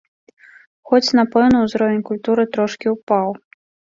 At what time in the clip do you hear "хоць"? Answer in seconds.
0.91-1.13